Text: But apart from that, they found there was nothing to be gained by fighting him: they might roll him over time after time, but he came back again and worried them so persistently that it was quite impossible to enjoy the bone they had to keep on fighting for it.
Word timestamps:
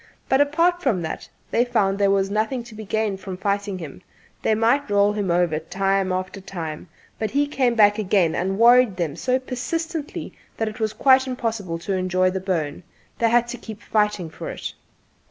But 0.27 0.41
apart 0.41 0.81
from 0.81 1.03
that, 1.03 1.29
they 1.51 1.63
found 1.63 1.99
there 1.99 2.09
was 2.09 2.31
nothing 2.31 2.63
to 2.63 2.73
be 2.73 2.85
gained 2.85 3.23
by 3.23 3.35
fighting 3.35 3.77
him: 3.77 4.01
they 4.41 4.55
might 4.55 4.89
roll 4.89 5.13
him 5.13 5.29
over 5.29 5.59
time 5.59 6.11
after 6.11 6.41
time, 6.41 6.89
but 7.19 7.29
he 7.29 7.45
came 7.45 7.75
back 7.75 7.99
again 7.99 8.33
and 8.33 8.57
worried 8.57 8.97
them 8.97 9.15
so 9.15 9.37
persistently 9.37 10.33
that 10.57 10.67
it 10.67 10.79
was 10.79 10.91
quite 10.93 11.27
impossible 11.27 11.77
to 11.77 11.93
enjoy 11.93 12.31
the 12.31 12.39
bone 12.39 12.81
they 13.19 13.29
had 13.29 13.47
to 13.49 13.59
keep 13.59 13.77
on 13.77 13.89
fighting 13.91 14.29
for 14.31 14.49
it. 14.49 14.73